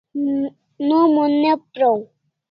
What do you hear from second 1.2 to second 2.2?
o ne praw